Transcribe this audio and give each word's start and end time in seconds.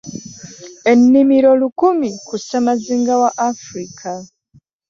Ennimiro 0.91 1.49
lukumi 1.61 2.09
ku 2.27 2.35
ssemazinga 2.41 3.13
w’Afirika. 3.21 4.09